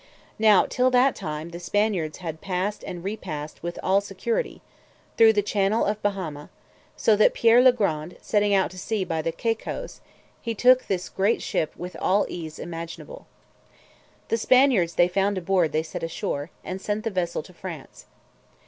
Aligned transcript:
Now 0.39 0.65
till 0.65 0.89
that 0.89 1.15
time 1.15 1.49
the 1.49 1.59
Spaniards 1.59 2.17
had 2.17 2.41
passed 2.41 2.83
and 2.83 3.03
repassed 3.03 3.61
with 3.61 3.77
all 3.83 4.01
security, 4.01 4.59
through 5.15 5.33
the 5.33 5.43
channel 5.43 5.85
of 5.85 6.01
Bahama; 6.01 6.49
so 6.97 7.15
that 7.15 7.35
Pierre 7.35 7.61
le 7.61 7.71
Grand 7.71 8.17
setting 8.19 8.51
out 8.51 8.71
to 8.71 8.79
sea 8.79 9.05
by 9.05 9.21
the 9.21 9.31
Caycos, 9.31 10.01
he 10.41 10.55
took 10.55 10.87
this 10.87 11.07
great 11.07 11.43
ship 11.43 11.75
with 11.77 11.95
all 12.01 12.23
the 12.25 12.33
ease 12.35 12.57
imaginable. 12.57 13.27
The 14.29 14.39
Spaniards 14.39 14.95
they 14.95 15.07
found 15.07 15.37
aboard 15.37 15.71
they 15.71 15.83
set 15.83 16.01
ashore, 16.01 16.49
and 16.63 16.81
sent 16.81 17.03
the 17.03 17.11
vessel 17.11 17.43
to 17.43 17.53
France. 17.53 18.07